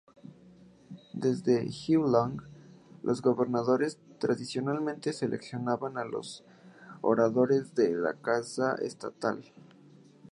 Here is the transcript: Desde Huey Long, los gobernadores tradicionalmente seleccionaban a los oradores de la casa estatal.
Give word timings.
Desde 1.13 1.63
Huey 1.65 1.97
Long, 2.11 2.41
los 3.03 3.21
gobernadores 3.21 3.99
tradicionalmente 4.17 5.13
seleccionaban 5.13 5.99
a 5.99 6.05
los 6.05 6.43
oradores 7.01 7.75
de 7.75 7.91
la 7.93 8.15
casa 8.15 8.73
estatal. 8.81 9.45